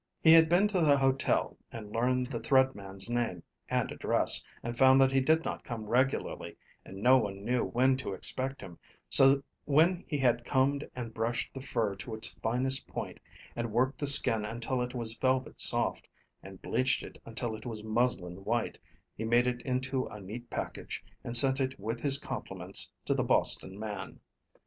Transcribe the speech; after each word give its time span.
He 0.23 0.31
had 0.33 0.49
been 0.49 0.67
to 0.69 0.79
the 0.81 0.97
hotel, 0.97 1.57
and 1.71 1.91
learned 1.93 2.25
the 2.31 2.39
Thread 2.39 2.73
Man's 2.73 3.07
name 3.07 3.43
and 3.69 3.91
address, 3.91 4.43
and 4.63 4.75
found 4.75 4.99
that 4.99 5.11
he 5.11 5.19
did 5.19 5.45
not 5.45 5.63
come 5.63 5.85
regularly, 5.85 6.57
and 6.83 7.03
no 7.03 7.19
one 7.19 7.45
knew 7.45 7.63
when 7.65 7.97
to 7.97 8.13
expect 8.13 8.61
him; 8.61 8.79
so 9.11 9.43
when 9.65 10.03
he 10.07 10.17
had 10.17 10.43
combed 10.43 10.89
and 10.95 11.13
brushed 11.13 11.53
the 11.53 11.61
fur 11.61 11.93
to 11.97 12.15
its 12.15 12.29
finest 12.41 12.87
point, 12.87 13.19
and 13.55 13.71
worked 13.71 13.99
the 13.99 14.07
skin 14.07 14.43
until 14.43 14.81
it 14.81 14.95
was 14.95 15.13
velvet 15.13 15.61
soft, 15.61 16.09
and 16.41 16.63
bleached 16.63 17.03
it 17.03 17.19
until 17.23 17.55
it 17.55 17.67
was 17.67 17.83
muslin 17.83 18.37
white, 18.43 18.79
he 19.15 19.23
made 19.23 19.45
it 19.45 19.61
into 19.61 20.07
a 20.07 20.19
neat 20.19 20.49
package 20.49 21.03
and 21.23 21.37
sent 21.37 21.59
it 21.59 21.79
with 21.79 21.99
his 21.99 22.17
compliments 22.17 22.89
to 23.05 23.13
the 23.13 23.23
Boston 23.23 23.77
man. 23.77 24.19